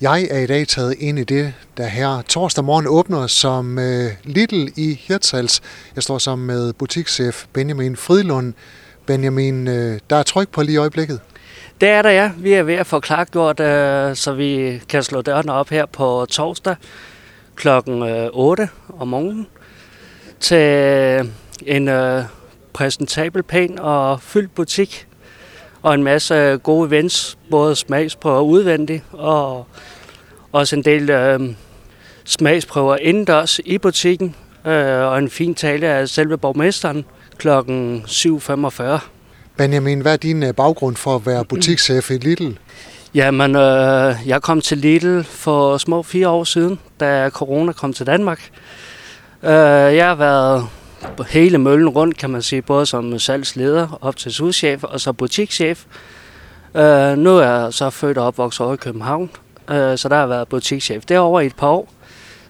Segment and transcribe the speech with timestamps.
[0.00, 4.10] Jeg er i dag taget ind i det, der her torsdag morgen åbner som øh,
[4.24, 5.60] Little i Hirtshals.
[5.94, 8.54] Jeg står sammen med butikschef Benjamin Fridlund.
[9.06, 11.20] Benjamin, øh, der er tryk på lige i øjeblikket.
[11.80, 12.30] Det er der, ja.
[12.38, 16.26] Vi er ved at få klargjort, øh, så vi kan slå dørene op her på
[16.30, 16.76] torsdag
[17.56, 19.46] klokken øh, 8 om morgenen
[20.40, 21.32] til
[21.66, 22.24] en øh,
[22.72, 25.06] præsentabel, pæn og fyldt butik
[25.82, 29.66] og en masse gode events, både smagsprøver udvendigt og
[30.52, 31.40] også en del øh,
[32.24, 34.34] smagsprøver indendørs i butikken
[34.66, 37.04] øh, og en fin tale af selve borgmesteren
[37.38, 37.48] kl.
[37.48, 39.00] 7.45.
[39.56, 42.52] Benjamin, hvad er din øh, baggrund for at være butikschef i Lidl?
[43.14, 48.06] Jamen, øh, jeg kom til Lidl for små fire år siden, da corona kom til
[48.06, 48.50] Danmark.
[49.42, 49.50] Øh,
[49.96, 50.66] jeg har været
[51.28, 55.84] hele møllen rundt, kan man sige, både som salgsleder op til souschef og så butikschef.
[56.74, 59.30] Øh, nu er jeg så født og opvokset over i København,
[59.70, 61.92] øh, så der har jeg været butikschef derovre i et par år.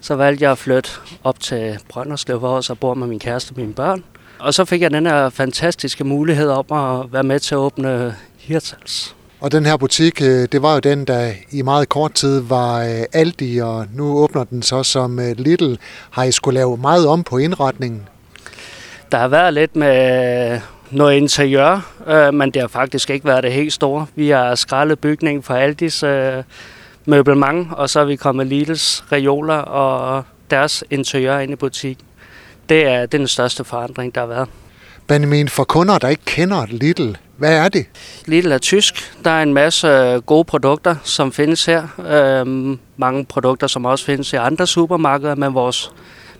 [0.00, 0.90] Så valgte jeg at flytte
[1.24, 4.04] op til Brønderslev, hvor jeg så bor med min kæreste og mine børn.
[4.38, 8.14] Og så fik jeg den her fantastiske mulighed om at være med til at åbne
[8.38, 9.16] Hirtals.
[9.40, 12.82] Og den her butik, øh, det var jo den, der i meget kort tid var
[12.82, 15.42] øh, Aldi, og nu åbner den så som Little.
[15.42, 15.74] Lidl.
[16.10, 18.08] Har I skulle lave meget om på indretningen?
[19.12, 23.52] Der har været lidt med noget interiør, øh, men det har faktisk ikke været det
[23.52, 24.06] helt store.
[24.14, 26.42] Vi har skrællet bygningen for Aldis øh,
[27.06, 32.06] møblement, og så har vi kommet Lidls reoler og deres interiør ind i butikken.
[32.68, 34.48] Det er, det er den største forandring, der har været.
[35.06, 37.86] Benjamin, for kunder, der ikke kender Lidl, hvad er det?
[38.26, 39.14] Lidl er tysk.
[39.24, 41.82] Der er en masse gode produkter, som findes her.
[42.08, 45.90] Øh, mange produkter, som også findes i andre supermarkeder, men vores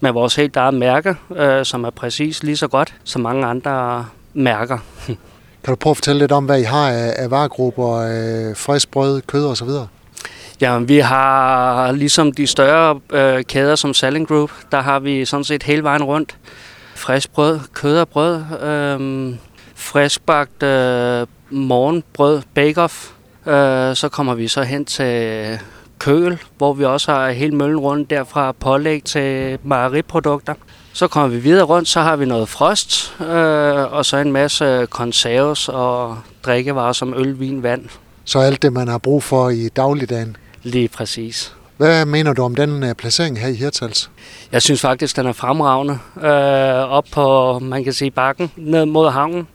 [0.00, 4.06] med vores helt eget mærke, øh, som er præcis lige så godt som mange andre
[4.34, 4.78] mærker.
[5.64, 8.90] kan du prøve at fortælle lidt om, hvad I har af, af varegrupper, øh, frisk
[8.90, 9.68] brød, kød osv.?
[10.60, 15.44] Ja, vi har ligesom de større øh, kæder som Salling Group, der har vi sådan
[15.44, 16.36] set hele vejen rundt.
[16.94, 19.34] Frisk brød, kød og brød, øh,
[19.74, 23.14] friskbagt øh, morgenbrød, bake-off.
[23.50, 25.58] Øh, så kommer vi så hen til
[26.04, 30.54] køl, hvor vi også har hele møllen rundt derfra pålæg til mejeriprodukter.
[30.92, 34.86] Så kommer vi videre rundt, så har vi noget frost, øh, og så en masse
[34.90, 37.84] konserves og drikkevarer som øl, vin, vand.
[38.24, 40.36] Så alt det, man har brug for i dagligdagen?
[40.62, 41.54] Lige præcis.
[41.76, 44.10] Hvad mener du om den øh, placering her i Hirtals?
[44.52, 45.98] Jeg synes faktisk, den er fremragende.
[46.16, 49.46] Øh, op på, man kan sige, bakken ned mod havnen.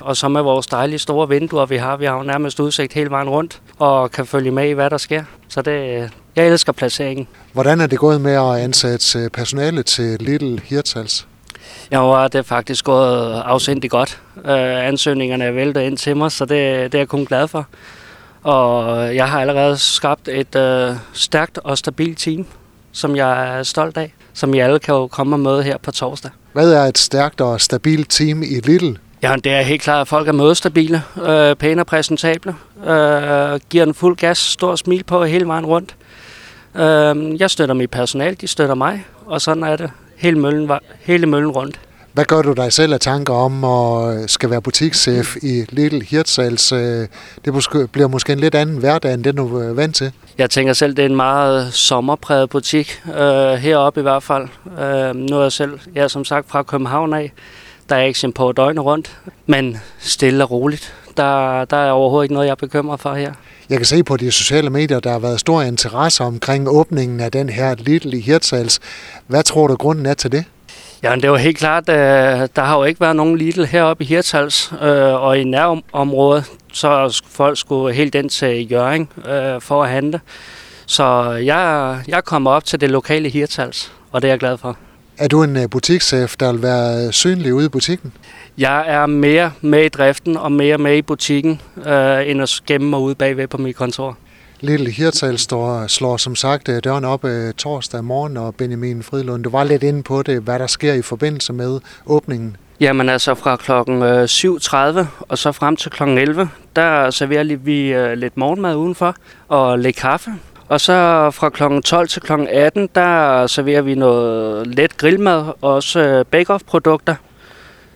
[0.00, 1.96] Og så med vores dejlige store vinduer, vi har.
[1.96, 4.98] Vi har jo nærmest udsigt hele vejen rundt og kan følge med i, hvad der
[4.98, 5.24] sker.
[5.48, 7.28] Så det, jeg elsker placeringen.
[7.52, 11.26] Hvordan er det gået med at ansætte øh, personale til Little Hirtals?
[11.90, 14.20] Ja, det er faktisk gået afsindigt godt.
[14.36, 17.66] Øh, ansøgningerne er væltet ind til mig, så det, det er jeg kun glad for.
[18.42, 22.46] Og jeg har allerede skabt et øh, stærkt og stabilt team,
[22.92, 25.90] som jeg er stolt af, som I alle kan jo komme og møde her på
[25.90, 26.30] torsdag.
[26.52, 28.96] Hvad er et stærkt og stabilt team i Little?
[29.22, 33.84] Ja, det er helt klart, at folk er mødestabile, øh, pæne og præsentable, øh, giver
[33.84, 35.96] den fuld gas, stor smil på hele vejen rundt.
[36.74, 40.70] Øh, jeg støtter mit personal, de støtter mig, og sådan er det hele møllen,
[41.00, 41.80] hele møllen rundt.
[42.12, 46.72] Hvad gør du dig selv af tanker om at skal være butikschef i Little Hirtshals?
[46.72, 47.06] Øh,
[47.44, 50.12] det bliver måske en lidt anden hverdag, end det du er vant til.
[50.38, 54.48] Jeg tænker selv, det er en meget sommerpræget butik, øh, heroppe i hvert fald.
[54.80, 57.32] Øh, nu er jeg selv, jeg er som sagt fra København af,
[57.88, 60.94] der er action på døgnet rundt, men stille og roligt.
[61.16, 63.32] Der, der er overhovedet ikke noget, jeg er bekymret for her.
[63.70, 67.32] Jeg kan se på de sociale medier, der har været stor interesse omkring åbningen af
[67.32, 68.80] den her Little i Hirtshals.
[69.26, 70.44] Hvad tror du, grunden er til det?
[71.02, 71.96] Ja, det var helt klart, øh,
[72.56, 77.22] der har jo ikke været nogen Lidl heroppe i Hirtshals, øh, og i nærområdet, så
[77.30, 80.20] folk skulle helt ind til Jøring øh, for at handle.
[80.86, 84.76] Så jeg, jeg kommer op til det lokale Hirtshals, og det er jeg glad for.
[85.18, 88.12] Er du en øh, butikschef, der vil være synlig ude i butikken?
[88.58, 92.90] Jeg er mere med i driften og mere med i butikken, øh, end at gemme
[92.90, 94.16] mig ude bagved på mit kontor.
[94.60, 99.44] Lille Hirtal står, slår som sagt øh, døren op øh, torsdag morgen, og Benjamin Fridlund,
[99.44, 102.56] du var lidt inde på det, hvad der sker i forbindelse med åbningen.
[102.80, 108.36] Jamen altså fra klokken 7.30 og så frem til klokken 11, der serverer vi lidt
[108.36, 109.14] morgenmad udenfor
[109.48, 110.30] og lidt kaffe.
[110.68, 111.80] Og så fra kl.
[111.84, 112.32] 12 til kl.
[112.32, 117.14] 18, der serverer vi noget let grillmad og også øh, bake-off-produkter.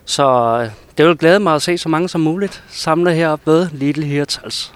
[0.05, 3.67] Så øh, det vil glæde mig at se så mange som muligt samle her ved
[3.71, 4.73] Little Hirtals.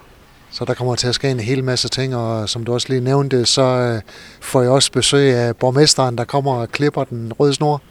[0.52, 3.02] Så der kommer til at ske en hel masse ting, og som du også lige
[3.02, 4.02] nævnte, så øh,
[4.42, 7.82] får jeg også besøg af borgmesteren, der kommer og klipper den røde snor.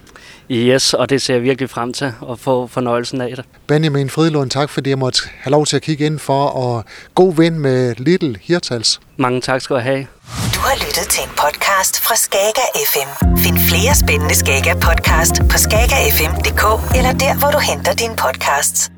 [0.50, 3.44] Yes, og det ser jeg virkelig frem til at få fornøjelsen af det.
[3.66, 6.84] Benjamin Fridlund, tak fordi jeg måtte have lov til at kigge ind for, og
[7.14, 9.00] god ven med Little Hirtals.
[9.16, 10.06] Mange tak skal du have.
[10.54, 13.36] Du har lyttet til en podcast fra Skager FM.
[13.38, 18.95] Find flere spændende Skager podcast på skagerfm.dk eller der, hvor du henter dine podcasts.